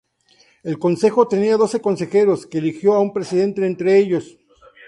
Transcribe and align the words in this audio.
El 0.63 0.79
Consejo 0.79 1.27
tenía 1.27 1.57
doce 1.57 1.79
consejeros, 1.79 2.47
que 2.47 2.57
eligió 2.57 2.95
a 2.95 3.01
un 3.01 3.13
presidente 3.13 3.61
de 3.61 3.67
entre 3.67 3.99
ellos. 3.99 4.35